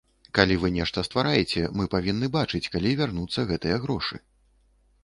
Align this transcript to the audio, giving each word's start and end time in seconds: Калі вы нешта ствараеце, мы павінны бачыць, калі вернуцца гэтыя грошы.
Калі 0.37 0.55
вы 0.61 0.69
нешта 0.77 1.03
ствараеце, 1.07 1.61
мы 1.81 1.85
павінны 1.97 2.31
бачыць, 2.37 2.65
калі 2.77 2.95
вернуцца 3.05 3.47
гэтыя 3.55 3.77
грошы. 3.87 4.15